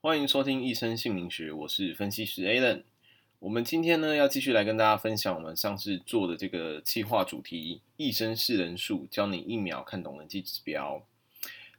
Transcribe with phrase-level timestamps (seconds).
[0.00, 2.84] 欢迎收听一生姓名学，我是分析师 Alan。
[3.40, 11.04] 我们今天呢要继续来跟大家分享我们上次做的这个企划主题——一生识人数，教你一秒看懂人际指标。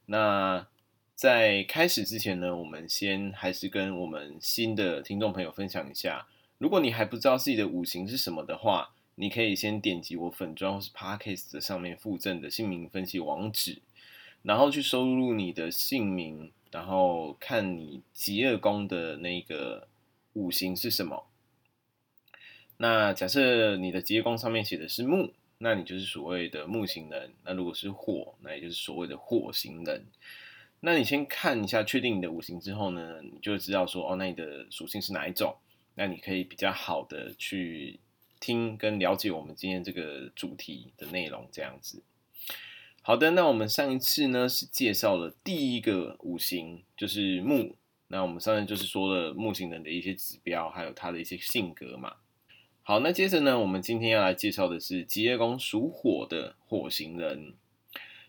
[0.08, 0.68] 那
[1.16, 6.28] 在开始之前呢，我们先还是跟我们新的听众朋友分享一下，
[6.58, 13.82] 如果你还不知道自己的五行是什么的话，你可以先点击我粉专或是 Podcast 上面附赠的姓名分析网址，
[14.44, 16.52] 然后去收录你的姓名。
[16.72, 19.88] 然后看你疾厄宫的那个
[20.34, 21.26] 五行是什么？
[22.78, 27.34] 那假设你的疾厄宫上面写的是木，那你就是所谓的木型人。
[27.44, 30.06] 那如果是火，那也就是所谓的火型人。
[30.80, 35.58] 那你先看一下，确定你的五行之后呢，你就知道说，哦，那你的属性是哪一种？
[35.96, 38.00] 那你可以比较好的去
[38.40, 42.02] 听跟了解我们今天这个主题的内容，这样子。
[43.02, 47.76] 好的，那我们上一次呢是介绍了第一个五行，就是木。
[48.08, 52.16] 那我们上面就是说了木型人的一些指标，还有他的一些性格嘛。
[52.82, 57.54] 好，那接着呢，我们今天要来介绍的是疾厄宫属火的火型人。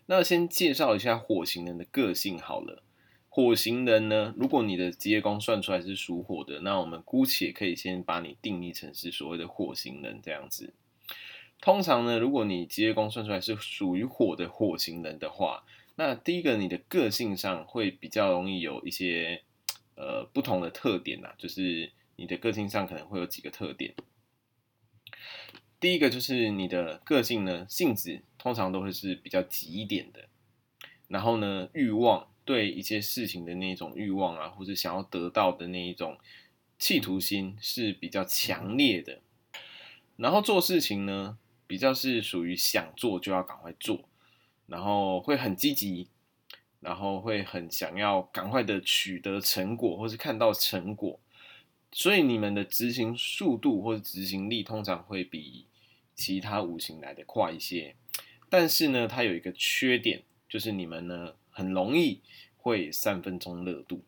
[0.05, 2.83] 那先介绍一下火型人的个性好了。
[3.27, 10.73] 火型人呢，如果你的疾厄宫算出来是属火的，那我们姑且可以先把你定义成是所谓的火型人这样子。
[11.61, 15.63] 通常呢，如果你职业宫算出来是属于火的火型人的话，
[15.95, 19.43] 那第一个你的个性上会比较容易有一些
[19.95, 23.93] 呃不同的特点呐，就是你的个性上可能会有几个特点。
[25.79, 30.29] 第一个就是你的个性呢，性子通常都会是比较急一点的，
[31.07, 36.17] 然后呢，欲望对一些事情的那种欲望啊，或者想要得到的那一种
[36.79, 39.21] 企图心是比较强烈的，
[40.15, 41.37] 然后做事情呢。
[41.71, 44.03] 比较是属于想做就要赶快做，
[44.67, 46.09] 然后会很积极，
[46.81, 51.17] 然后会很想要赶快的取得成果，或是看到成果，
[51.89, 55.65] 所以你们的执行速度或者执行力通常会比
[56.13, 57.95] 其他五行来的快一些。
[58.49, 62.19] 但是呢，它有一个缺点，就是你们呢很容易
[62.57, 64.03] 会三分钟热度，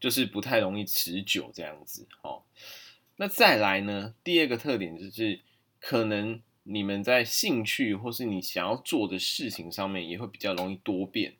[0.00, 2.08] 就是不太容易持久这样子。
[2.22, 2.42] 哦，
[3.18, 5.38] 那再来呢，第二个特点就是。
[5.86, 11.34] 可能你们在兴趣或是你想要做的事情上面也会比较容易多变，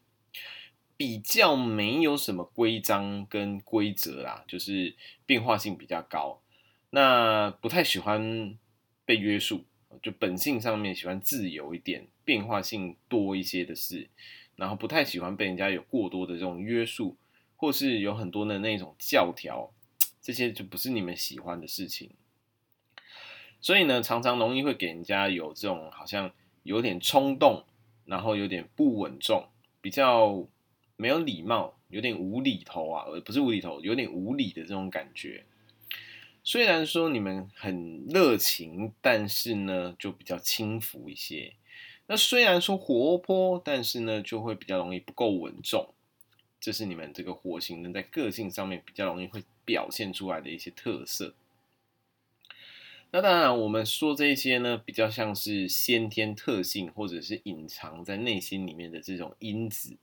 [0.98, 4.94] 比较没有什么规章跟规则啦，就是
[5.24, 6.42] 变化性比较高。
[6.90, 8.58] 那不太喜欢
[9.06, 9.64] 被约束，
[10.02, 14.10] 就本性上面喜欢自由一点，变化性多一些的事，
[14.56, 17.16] 然后不太喜欢被人家有过多的这种约束，
[17.56, 19.72] 或是有很多的那种教条，
[20.20, 22.10] 这些就不是你们喜欢的事情。
[23.64, 26.30] 所以呢，常常容易会给人家有这种好像
[26.64, 27.64] 有点冲动，
[28.04, 29.48] 然后有点不稳重，
[29.80, 30.46] 比较
[30.96, 35.46] 没有礼貌，有点无厘头啊，而不是无厘头，有点无理的这种感觉。
[36.42, 41.54] 虽然说你们很热情，但是呢，就比较轻浮一些。
[42.06, 45.94] 那虽然说活泼，但是呢，就会比较容易不够稳重。
[46.60, 51.34] 这是你们这个火型人在个性上面比较容易会表现出来的一些特色。
[53.16, 59.96] 那当然，我们说这些呢，比较像是先天特性，或者是隐藏在内心里面的这种因子。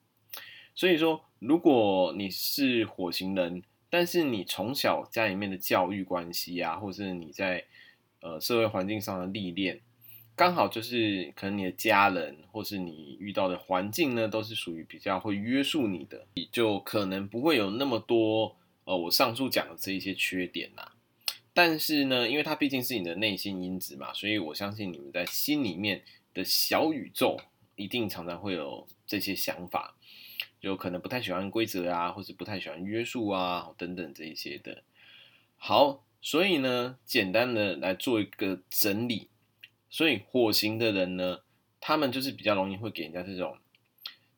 [0.74, 7.66] 所以说，如果你是火型人，但是你从小家里面的教育关系啊，或者是你在
[8.22, 9.82] 呃社会环境上的历练，
[10.34, 18.56] 刚好就是可能你的家人或是你遇到的环境呢，都是属于比较会约束你的，你就可能不会有那么多
[18.86, 20.94] 呃我上述讲的这一些缺点呐。
[21.53, 26.03] 但是呢，因为它毕竟是你的内心因子嘛，所以我相信你们在心里面
[26.34, 27.38] 的小宇宙
[27.75, 29.95] 一定常常会有这些想法，
[30.62, 34.84] 就可能不太喜欢规则啊，或是不太喜欢约束啊，等等这一些的。
[35.57, 39.28] 好，所以呢，简单的来做一个整理。
[39.89, 41.39] 所以火星的人呢，
[41.81, 43.57] 他们就是比较容易会给人家这种。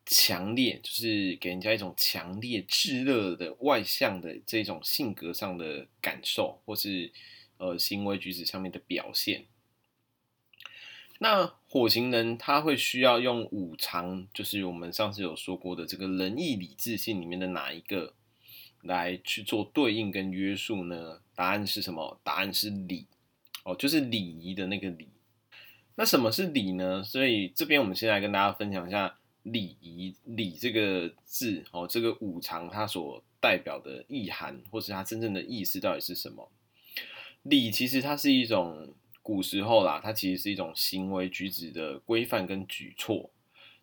[0.06, 7.10] 强烈就是给人家一种强烈炙热的外向的这种性格上的感受，或是
[7.56, 9.46] 呃行为举止上面的表现。
[11.18, 18.14] 那火星人他会需要用五常，就是我们上次有说过的这个仁义礼智信里面的哪一个
[18.82, 21.20] 来去做对应跟约束呢？
[21.34, 22.20] 答案是什么？
[22.22, 23.06] 答案是礼
[23.64, 25.08] 哦，就是礼仪的那个礼。
[25.94, 27.02] 那什么是礼呢？
[27.02, 29.16] 所以这边我们先来跟大家分享一下。
[29.44, 36.50] 礼仪礼这个字哦，这个五常它所代表的意涵，或是它真正的意思到底是什么？
[37.42, 38.92] 礼其实它是一种
[39.22, 43.30] 古时候啦，它其实是一种行为举止的规范跟举措。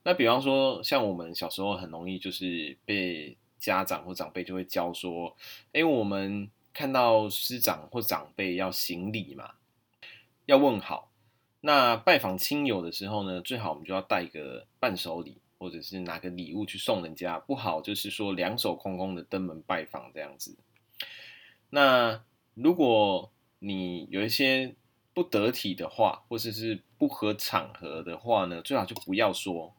[0.04, 5.36] 那比方说，像我们小时候很容易就是被家长或长辈就会教说，
[5.74, 9.52] 哎，我们看到师长或长辈要行礼嘛，
[10.48, 11.12] 要问好。
[11.64, 17.38] 那拜访亲友的时候呢，最好我们就要带个伴手礼，或者是拿个礼物去送人家。
[17.38, 20.58] 不好就是说两手空空的登门拜访这样子。
[21.70, 22.24] 那
[22.56, 24.74] 如果你有一些
[25.14, 29.76] 不得体的话，或者是不合场合的话呢，最好就不要说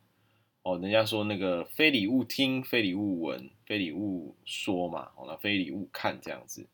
[0.62, 0.78] 哦。
[0.78, 6.64] 人家说那个非礼勿听，非礼勿闻，非礼勿说嘛，哦，那非礼勿看这样子。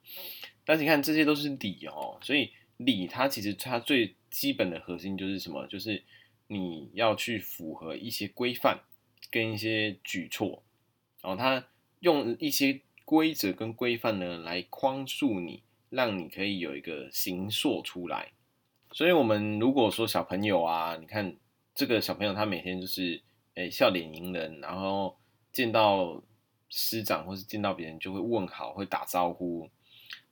[0.67, 5.67] 但是你看这些都是礼哦，所以礼它其实它最基本的核心就是什么？
[5.67, 6.05] 就是
[6.47, 8.79] 你要去符合一些规范
[9.31, 10.63] 跟一些举措，
[11.23, 11.67] 然后他
[12.01, 18.33] 用一些规则跟规范呢来框束你，让你可以有一个形塑出来。
[18.93, 21.37] 所以，我们如果说小朋友啊，你看
[21.75, 23.21] 这个小朋友他每天就是
[23.55, 25.17] 诶笑脸迎人，然后
[25.53, 26.23] 见到
[26.69, 29.69] 师长或是见到别人就会问好，会打招呼，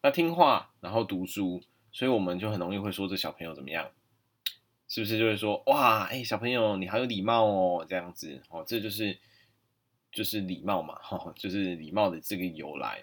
[0.02, 1.62] 那听话，然后读书。
[1.92, 3.90] 所以我们就很容易会说这小朋友怎么样，
[4.88, 9.18] 是不是就会说哇，哎，小朋友你好有礼貌哦，这样子哦，这就是
[10.12, 13.02] 就是礼貌嘛，哈， 就是礼貌的这个由来。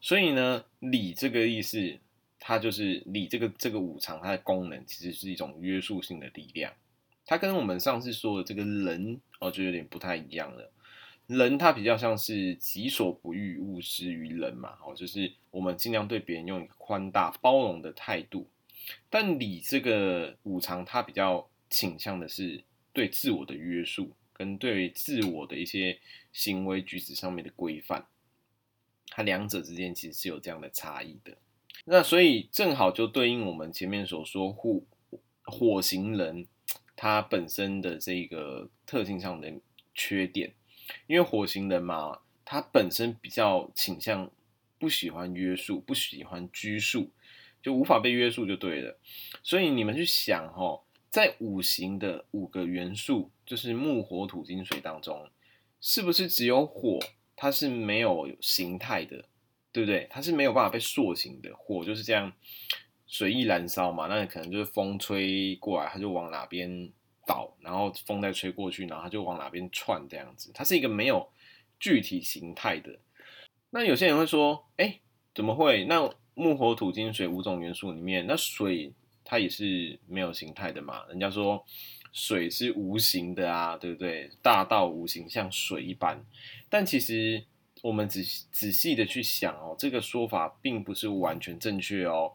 [0.00, 1.98] 所以呢，礼这个意思，
[2.40, 6.72] 它就是礼这个这个五常，它的功能其实是一种约束性的力量。
[7.24, 10.72] 它跟我们上次说的这个人哦，就有点不太一样了。
[11.28, 18.48] 人他比较像是己所不欲，勿施于人嘛，哦，就是我们尽量对别人用一个宽大包容的态度。
[19.10, 22.62] 但礼这个五常，它比较倾向的是
[22.92, 25.98] 对自我的约束，跟对自我的一些
[26.32, 28.06] 行为举止上面的规范。
[29.08, 31.36] 它两者之间其实是有这样的差异的。
[31.84, 34.82] 那所以正好就对应我们前面所说火
[35.42, 36.46] 火型人，
[36.94, 39.52] 他本身的这个特性上的
[39.94, 40.54] 缺点。
[41.06, 44.30] 因为火型人嘛，他本身比较倾向
[44.78, 47.10] 不喜欢约束，不喜欢拘束，
[47.62, 48.98] 就无法被约束就对了。
[49.42, 55.30] 所以你们去想哦，在五行的五个元素，就是木、火、土、金、水当中，
[55.80, 56.98] 是不是只有火
[57.36, 59.24] 它是没有形态的，
[59.72, 60.06] 对不对？
[60.10, 61.54] 它是没有办法被塑形的。
[61.56, 62.32] 火就是这样
[63.06, 66.90] 随意燃烧嘛，那可能就是风吹过来，它就往哪边。
[67.24, 71.30] 倒，然后风再吹过去，然后它就往哪边窜，这样子，它是一个没有
[71.78, 72.98] 具体形态的。
[73.70, 74.98] 那有些人会说，哎，
[75.32, 75.84] 怎么会？
[75.84, 78.92] 那木火土金水五种元素里面，那水
[79.24, 81.04] 它也是没有形态的嘛？
[81.08, 81.64] 人家说
[82.12, 84.30] 水是无形的啊，对不对？
[84.42, 86.24] 大道无形，像水一般。
[86.68, 87.44] 但其实
[87.82, 92.32] 我们仔仔细的去想哦，这个说法并不是完全正确哦。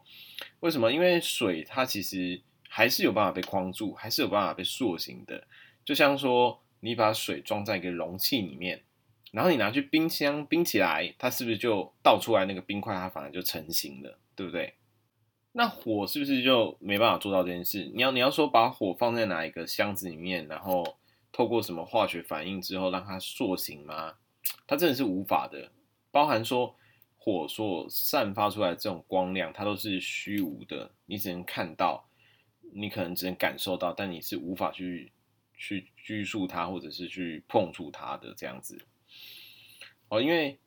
[0.60, 0.92] 为什么？
[0.92, 2.40] 因为水它其实。
[2.70, 5.42] 还是有办法被框住，还是有办法被塑形的。
[5.86, 8.82] 就像说，你把水装在一个容器里面，
[9.32, 14.74] 然后你拿去冰箱冰起来，它是不是就倒出来那个冰块，它反而就成型了，对不对？
[15.52, 17.90] 那火是不是就没办法做到这件事？
[17.94, 20.98] 你要你要说把火放在哪一个箱子里面，然后
[21.32, 24.14] 透过什么化学反应之后让它塑形吗？
[24.66, 25.70] 它真的是无法的。
[26.10, 26.74] 包含说
[27.16, 32.04] 火所散发出来的这种光亮，它都是虚无的，你只能看到。
[32.70, 35.10] 你可能只能感受到，但你是无法去
[35.56, 38.78] 去拘束它，或者是去碰触它的这样子。
[40.08, 40.58] 哦，因为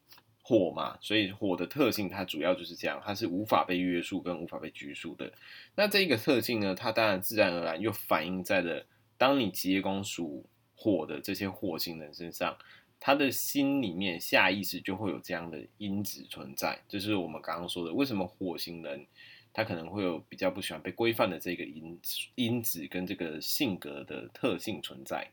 [0.41, 5.31] 火嘛，所以火的特性它主要就是这样，它是无法被约束跟无法被拘束的。
[5.75, 8.85] 那这个特性呢，它当然自然而然又反映在了
[9.17, 10.45] 当你疾夜宫属
[10.75, 12.57] 火的这些火星人身上，
[12.99, 19.05] 他的心里面下意识就会有这样的因子存在，就是我们刚刚说的，为什么火星人。
[19.53, 21.99] 他可能会有比较不喜欢被规范的这个因
[22.35, 25.29] 因子跟这个性格的特性存在。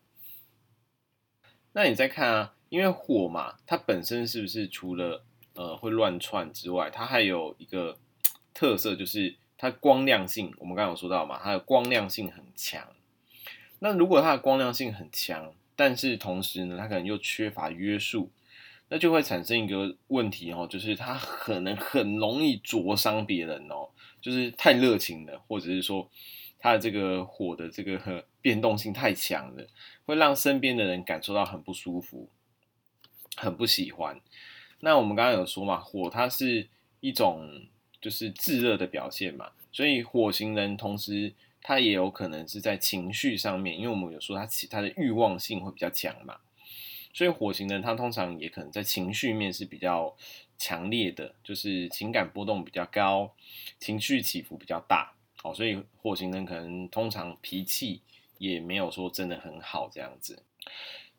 [1.72, 5.22] 那你再看啊，因为火嘛，它本身是不是除了
[5.54, 7.98] 呃会乱窜之外，它还有一个
[8.52, 10.52] 特色，就是它光亮性。
[10.58, 12.88] 我们刚刚有说到嘛，它的光亮性很强。
[13.78, 18.30] 那如果它的光亮性很强，但是同时呢，它可能又缺乏约束。
[18.90, 23.90] 那就会产生一个问题哦，就是它可能很容易灼伤别人哦，
[24.22, 26.10] 就是太热情了，或者是说
[26.58, 29.66] 他的这个火的这个变动性太强了，
[30.04, 32.28] 会让身边的人感受到很不舒服，
[33.36, 34.20] 很不喜欢。
[34.80, 36.68] 那我们刚刚有说嘛，火它是
[37.00, 37.66] 一种
[38.00, 46.38] 就是炙热的表现嘛，所以火型人同时他也有可能是在情绪上面，因为我们有说他其他的欲望性会比较强嘛。
[47.12, 50.16] 所以火型人他通常也可能在情绪面是比较
[50.56, 53.34] 强烈的，就是情感波动比较高，
[53.80, 55.14] 情绪起伏比较大。
[55.42, 58.02] 好，所以火星人可能通常脾气
[58.38, 60.42] 也没有说真的很好这样子。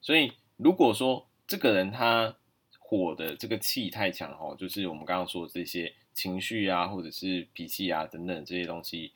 [0.02, 2.36] 所以如果说这个人他
[2.78, 9.12] 火的这个气太强哈，就是我们刚刚说的这些情绪啊，或者是脾气啊等等这些东西，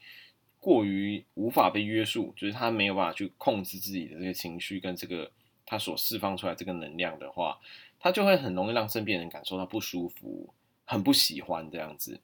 [0.60, 5.30] 过于无法被约束，就是他没有办法去控制自己的这个情绪跟这个
[5.66, 7.60] 他所释放出来这个能量的话，
[8.00, 10.54] 他就会很容易让身边人感受到不舒服，
[10.86, 12.22] 很不喜欢这样子。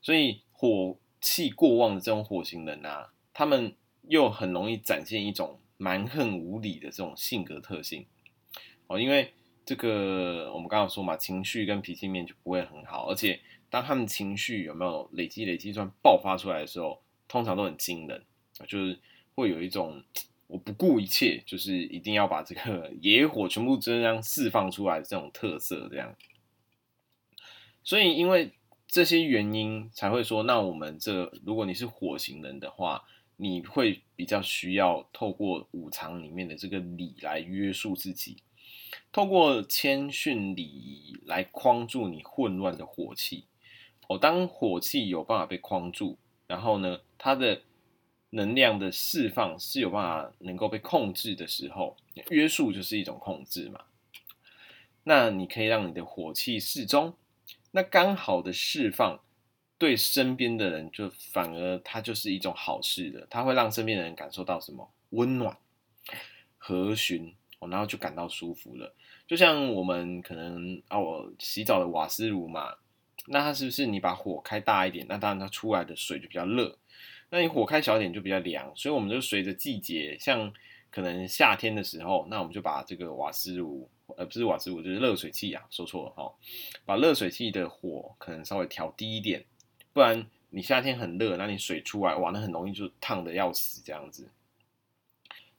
[0.00, 8.04] 所以火气过旺的这种火星人啊，他们又很容易展现一种蛮横无理的这种性格特性
[8.88, 9.32] 哦，因为。
[9.66, 13.40] 这个我们刚刚说嘛，情绪跟脾气面就不会很好，而且
[13.70, 18.22] 当他们情绪有没有累积累积，算爆发出来的时候，通常都很惊人，
[18.68, 19.00] 就是
[19.34, 20.04] 会有一种
[20.48, 26.14] 我不顾一切，就是一定要把这个 野火全部这样释放出来的这种特色，这样。
[27.82, 28.52] 所以因为
[28.94, 33.02] 这些原因才会说，那我们这如果你是火型人的话，
[33.36, 38.36] 你会比较需要透过五常里面的这个礼来约束自己。
[39.10, 43.46] 透过谦逊礼仪来框住你混乱的火气，
[44.06, 47.62] 哦，当火气有办法被框住，然后呢，它的
[48.30, 51.96] 能量的释放是有办法能够被控制的时候，
[52.30, 53.80] 约束就是一种控制嘛。
[55.02, 57.14] 那你可以让你的火气适中，
[57.74, 59.20] 那刚好的释放
[59.76, 65.56] 对身边的人就反而它就是一种好事的，它会让身边的人感受到什么温暖、
[66.56, 67.34] 和煦。
[67.70, 68.94] 然后就感到舒服了，
[69.26, 72.74] 就像我们可能啊，我洗澡的瓦斯炉嘛，
[73.28, 76.76] 那它是不是你把火开大一点，那当然它出来的水就比较热，
[77.30, 80.52] 那你火开小点就比较凉，所以我们就随着季节，像
[80.90, 86.32] 可能夏天的时候，那我们就把这个瓦斯炉，呃，不是瓦斯炉，就是热水器啊，说错了哈，
[86.84, 89.44] 把热水器的火可能稍微调低一点，
[89.92, 94.30] 不然你夏天很热，那你水出来，哇，那很容易就烫得要死这样子。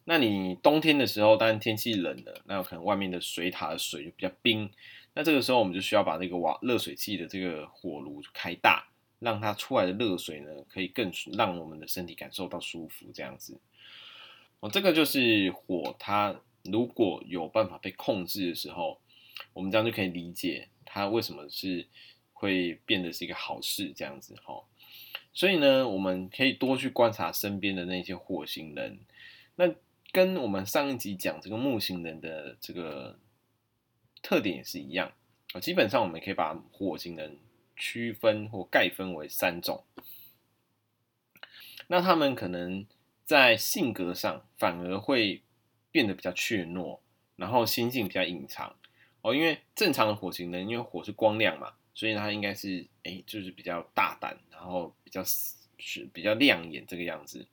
[0.06, 4.70] 那你冬天的时候，当然天气冷了，那可能外面的水塔的水就比较冰，
[5.16, 8.88] 那这个时候我们就需要把那个瓦热水器的这个火炉开大，
[9.18, 13.60] 让它出来的热水呢，可以更让我们的身体感受到舒服，这样子。
[14.60, 16.40] 哦，这个就是火，它
[16.72, 19.00] 如果有办法被控制的时候，
[19.54, 21.88] 我们这样就可以理解它为什么是
[22.34, 24.64] 会变得是一个好事，这样子哈。
[25.34, 29.00] 所以呢，我们可以多去观察身边的那些火星人，
[29.56, 29.74] 那。
[30.12, 33.20] 跟我们上一集讲这个木星人的这个
[34.22, 35.12] 特点也是一样
[35.52, 37.38] 啊，基本上我们可以把火星人
[37.76, 39.84] 区分或概分为三种。
[41.88, 42.86] 那他们可能
[43.26, 45.42] 在性格上反而会
[45.96, 47.00] 变得比较怯懦，
[47.38, 48.76] 然后心性比较隐藏
[49.22, 49.34] 哦。
[49.34, 55.24] 因为正常的火型人，因为火是光亮嘛，所以它应该是哎，就是比较大胆，然后比较。
[55.78, 57.46] 是比较亮眼这个样子，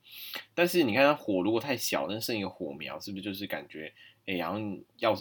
[0.55, 3.93] 但是你看它火如果太小，那剩一个火苗，是不是就是感觉
[4.25, 4.57] 哎，然后
[4.97, 5.13] 要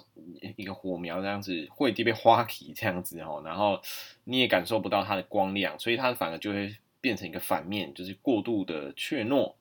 [0.57, 3.83] 一个火苗这样子会特别花体这样子哦，然后
[4.23, 9.55] 你也感受不到它的光亮，所以它反而就会变成一个反面，就是过度的怯懦，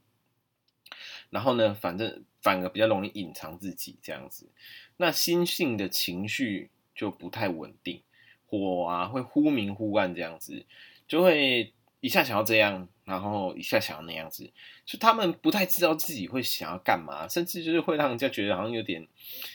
[1.32, 4.50] 然后呢，反正反而比较容易隐藏自己这样子，
[4.98, 8.02] 那心性的情绪就不太稳定，
[8.48, 10.66] 火啊会忽明忽暗这样子，
[11.08, 11.74] 就会。
[12.04, 14.50] 一下想要这样，然后一下想要那样子，
[14.88, 19.08] 就他们不太知道自己会想要干嘛，甚至就是会让人家觉得好像有点，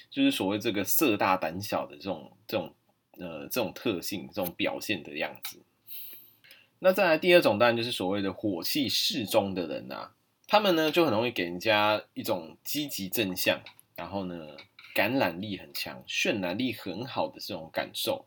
[0.08, 2.72] 就是所谓这个色大胆小的这种这种
[3.18, 5.60] 呃这种特性，这种表现的样子。
[6.78, 10.12] 那再来第二种，当然就是所谓的火气适中的人啊，
[10.46, 13.60] 他们呢就很容易给人家一种积极正向，
[13.94, 14.56] 然后呢
[14.94, 18.26] 感染力很强、渲染力很好的这种感受。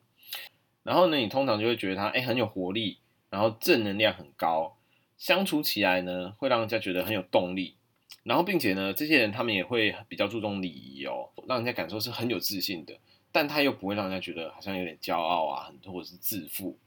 [0.84, 3.00] 然后呢，你通常就会觉得他哎很有活力。
[3.32, 4.76] 然后正能量很高，
[5.16, 7.76] 相处起来呢，会让人家觉得很有动力。
[8.24, 12.98] 然后，并且呢，这些人他们也会比较注重礼仪哦，让人家感受是很有自信的。
[13.32, 16.80] 但他又不会让人家觉得好像有点骄傲啊，或者是自负。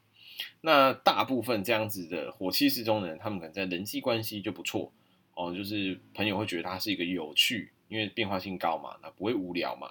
[0.62, 4.90] 那大部分这样子的火气适中的人，他们可能在人际关系就不错
[5.34, 9.90] 哦，就是朋友会觉得他是一个有趣，因为变化性高嘛，那不会无聊嘛。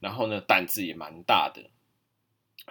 [0.00, 1.70] 然后呢，胆子也蛮大的。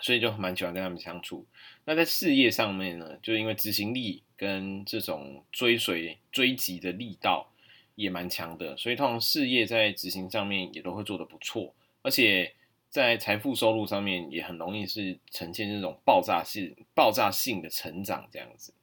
[0.02, 1.46] 所以就蛮喜欢跟他们相处。
[1.86, 7.50] 那在事业上面呢，就因为执行力跟这种追随追击的力道
[7.96, 12.54] 也蛮强的，所以通常事业在执行上面也都会做得不错，而且
[12.90, 18.74] 在财富收入上面也很容易是呈现这种爆炸性、爆炸性的成长这样子。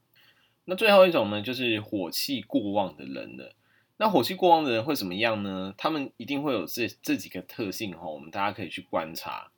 [0.65, 3.55] 那最后一种呢，就是火气过旺的人了。
[3.99, 5.75] 那火气过旺的人会怎么样呢？
[5.77, 9.53] 他们一定会有这这几个特性哈，我们大家可以去观察。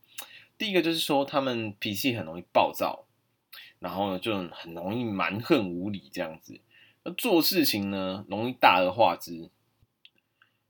[0.59, 3.07] 第一个就是说，他们脾气很容易暴躁，
[3.79, 6.61] 然后呢，就很容易蛮横无理这样子。
[7.05, 9.51] 那做事情呢，容易大而化之。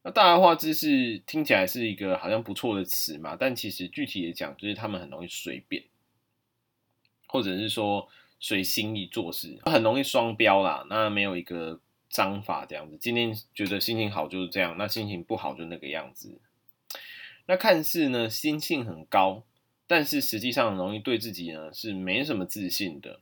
[0.02, 5.84] 那大而化之是听起来是一个好像不错的词嘛，但其实具体的讲，就是他们很容易随便，
[7.26, 10.86] 或者是说随心意做事，很容易双标啦。
[10.88, 16.38] 那没有一个章法这样子，今天觉得心情好就是这样，那心情不好就那个样子。
[17.46, 19.42] 那看似呢心性很高，
[19.86, 23.20] 但是实际上容易对自己呢是没什么自信的。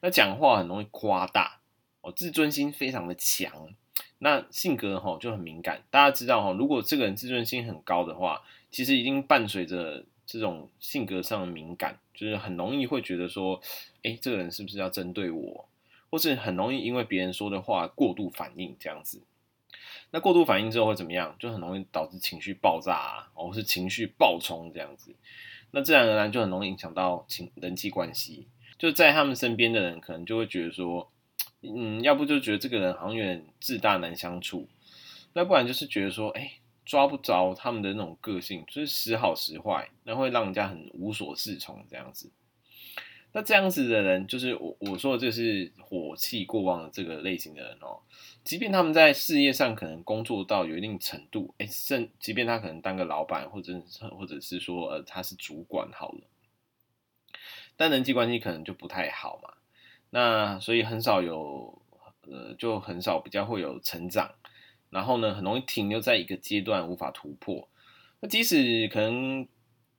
[0.00, 1.60] 那讲话很容易夸大
[2.00, 3.74] 哦，自尊心非常的强。
[4.18, 5.82] 那性格哈就很敏感。
[5.90, 13.60] 大家知道哈，如果这个人自尊心很高的话，其实已经伴随着这种性格上的敏感，就是很容易会觉得说，
[14.02, 15.68] 哎，这个人是不是要针对我？
[16.10, 19.22] 或是很容易因为别人说的话过度反应这样子。
[20.10, 21.34] 那过度反应之后会怎么样？
[21.38, 25.14] 就很容易导致情绪爆炸啊，或是情绪爆冲这样子。
[25.70, 28.46] 那自然而然就很容易影响到情人际关系。
[28.78, 31.10] 就在他们身边的人，可能就会觉得说，
[31.62, 34.68] 嗯，要不就觉得这个人好像有点自大难相处，
[35.32, 42.30] 那不然就是觉得说，哎，抓不着他们的那种个性，就是时好时坏，那会让人家很无所适从这样子。
[43.34, 48.00] 那这样子的人，就是我我说的，这是火气过旺的这个类型的人哦。
[48.44, 56.20] 即便他们在事业上可能工作到有一定程度，哎，甚即便他可能当个老板，或者或者是说呃他是主管好了，
[57.76, 59.54] 但人际关系可能就不太好嘛。
[60.10, 61.80] 那所以很少有
[62.30, 64.34] 呃，就很少比较会有成长，
[64.92, 67.68] 然后呢，很容易停留在一个阶段无法突破。
[68.20, 69.48] 那即使可能。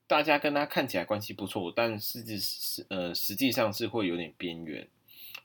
[0.05, 4.87] 大家跟他看起来关系不错，但实际是呃实际上是会有点边缘，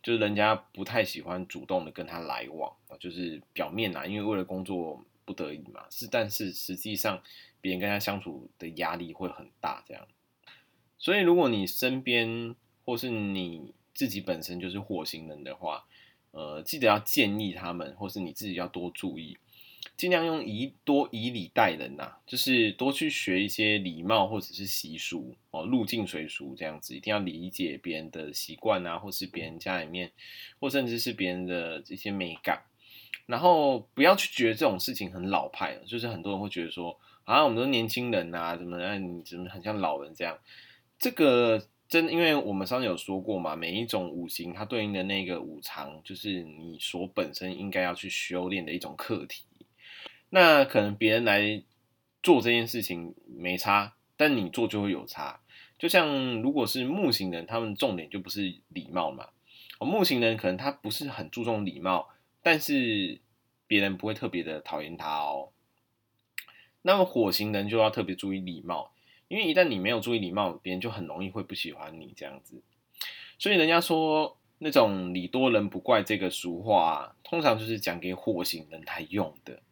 [0.03, 7.23] 就是人家不太喜欢主动的跟他来往啊，就是表面啊，因为为了工作不得已嘛，是但是实际上
[7.63, 10.07] 别人跟他相处的压力会很大，这样。
[10.99, 15.87] 所以如果你身边或是你自己本身就是火星人的话，
[16.39, 19.37] 呃，记得要建议他们，或是你自己要多注意。
[19.97, 30.13] 尽量用以多以礼待人呐、就是多去学一些礼貌或者是习俗哦，入境随俗这样子，一定要理解别人的习惯啊，或是别人家里面，
[30.61, 32.63] 或甚至是别人的这些美感，
[33.27, 40.39] 然后不要去觉得这种事情很老派，就是很多人会觉得说，啊，我们都年轻人呐，怎么，你怎么很像老人这样？
[41.01, 49.45] 这个真，因为我们上次有说过嘛，每一种五行它对应的那个五常，就是你所本身应该要去修炼的一种课题。
[50.29, 51.63] 那可能别人来
[52.23, 55.41] 做这件事情没差，但你做就会有差。
[55.79, 59.29] 就像如果是木型人，他们重点就不是礼貌嘛。
[59.79, 62.11] 哦，木型人可能他不是很注重礼貌，
[62.43, 63.21] 但是
[63.67, 65.49] 别人不会特别的讨厌他哦。
[66.83, 68.93] 那么火型人就要特别注意礼貌，
[69.29, 72.63] 因为一旦你没有注意礼貌，别人就很容易会不喜欢你这样子。
[73.39, 79.63] 所以人家说那种礼多人不怪这个俗话啊，通常就是讲给火星人来用的。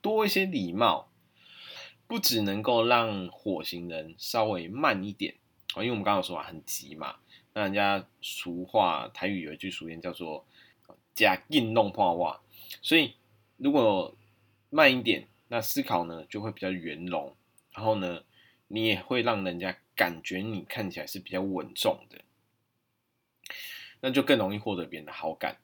[0.00, 1.10] 多一些礼貌，
[2.06, 5.34] 不只能够让火星人稍微慢一点
[5.74, 7.16] 啊，因为我们刚刚说啊很急嘛。
[7.52, 10.46] 那人家俗话台语有一句俗语叫做
[11.14, 12.42] “假硬弄破话”，
[12.82, 13.14] 所以
[13.56, 14.14] 如果
[14.68, 17.34] 慢一点，那思考呢就会比较圆融，
[17.72, 18.22] 然后呢，
[18.68, 22.20] 你也会让人家感觉你看起来是比较稳重的，
[24.00, 25.58] 那就更容易获得别人的好感。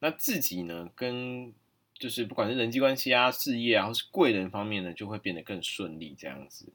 [0.00, 1.52] 那自己呢，跟
[1.94, 6.72] 就是不管是人际关系啊、事业啊，或是贵人方面呢，就会变得更顺利这样子。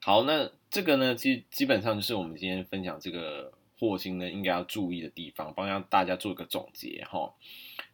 [0.00, 7.34] 好，那这个呢，基基本上就是我们今天分享这个火星呢应该要注意的地方，帮大家做一个总结哈。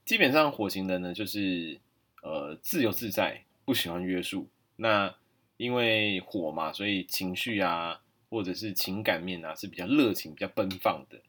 [0.05, 1.81] 基本上火星人呢，就是
[2.23, 4.49] 呃自由自在，不喜欢约束。
[4.77, 5.13] 那
[5.57, 11.21] 因为火嘛，所以情绪啊，或者是情感面啊，是比较热情、比较奔放的。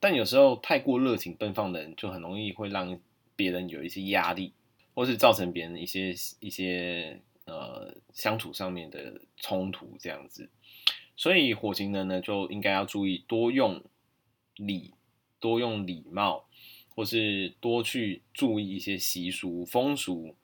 [0.00, 2.98] 但有时候太过热情奔放的人，就很容易会让
[3.36, 4.52] 别人有一些压力。
[4.94, 10.50] 或是造成别人一些一些呃相处上面的冲突这样子，
[11.16, 13.82] 所以火型人呢就应该要注意多用
[14.56, 14.92] 礼，
[15.40, 16.46] 多用礼貌，
[16.94, 20.36] 或是多去注意一些习俗风俗，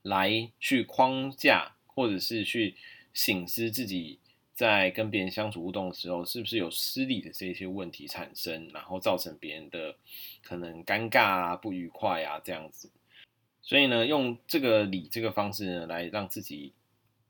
[0.00, 2.74] 来去框架或者是去
[3.12, 4.18] 省思自己
[4.54, 9.94] 在跟别人相处互动的时候，是不是有失礼的这些问题产生，然后造成别人的
[10.42, 12.90] 可能尴尬啊、不愉快啊这样子。
[13.62, 16.72] 所以呢，用这个礼这个方式呢，来让自己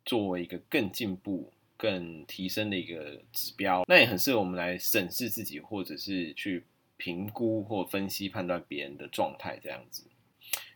[0.04, 6.64] 作为一个更进步、更提升的一个指标，那也很适合我们来审视自己，或者是去
[6.96, 10.04] 评估或分析、判断别人的状态这样子。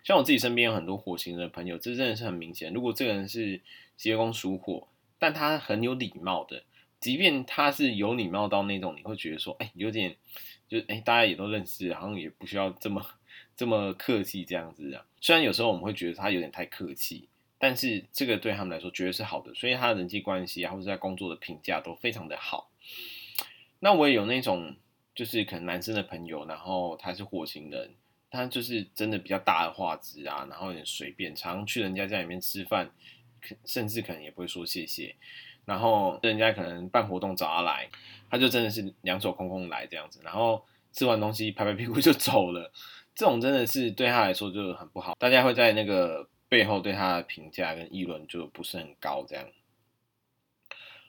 [0.08, 2.72] 像我自己身边有很多火型的朋友，这真的是很明显。
[2.72, 3.60] 如果这个人是
[3.94, 6.62] 疾厄宫属火，但他很有礼貌的，
[6.98, 10.16] 即便他是有礼貌到那种，你会觉得说，哎，有点，
[10.66, 13.04] 就哎，大家也都认识，好像也不需要这么。
[13.54, 22.70] 这么客气这样子啊，虽然有时候我们会觉得他有点太客气，但是这个对他们来说绝对是好的，所以他的人际关系啊，或者在工作的评价都非常的好。
[23.80, 24.76] 那我也有那种
[25.12, 27.90] 就是可能男生的朋友，然后他是火星人，
[28.30, 32.90] 他就是真的比较大的画质啊，然后也随便，常去人家家里面吃饭，
[33.64, 35.14] 甚至可能也不会说谢谢。
[35.64, 37.88] 然后人家可能办活动找他来，
[38.30, 42.72] 他就真的是两手空空来这样子，然后吃完东西拍拍屁股就走了。
[43.14, 49.44] 这种真的是对他来说就很不好，大家会在那个背后对他的评价跟议论就不是很高这样。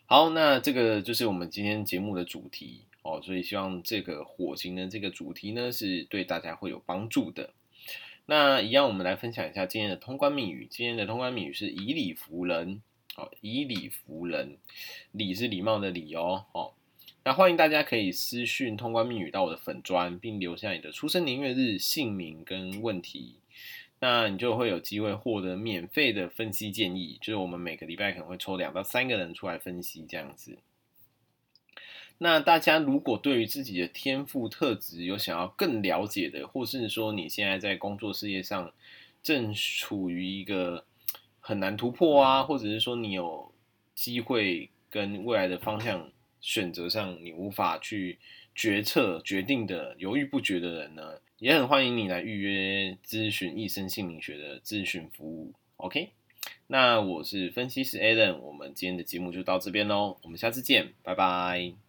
[0.07, 7.51] 好，那这个就是我们今天节目的主题哦，所以希望这个火星的这个主题呢是对大家会有帮助的。
[8.25, 10.67] 那一样，我们来分享一下今天的通关密语。
[10.69, 12.81] 今天的通关密语是以礼服人。
[13.41, 14.55] 以礼服人，
[15.11, 16.45] 礼是礼貌的礼哦。
[16.53, 16.71] 哦，
[17.25, 23.35] 那欢迎大家可以私讯通关密语到我的粉专，并留下你的出生年月日、姓名跟问题，
[23.99, 27.17] 那你就会有机会获得免费的分析建议。
[27.19, 30.57] 就是我们每个礼拜可能会抽两到三个人出来分析这样子。
[32.21, 38.71] 那大家如果对于自己的天赋特质有想要更了解的，或是说你现在在工作事业上
[39.23, 40.83] 正处于一个
[41.39, 43.51] 很难突破啊，或者是说你有
[43.95, 48.19] 机会跟未来的方向选择上你无法去
[48.53, 55.53] 决策决定的犹豫不决的人呢，也很欢迎你来预约咨询一生姓名学的咨询服务。
[55.77, 56.09] OK，
[56.67, 61.88] 那我是分析师 Alan，我们今天的节目就到这边喽，我们下次见，拜拜。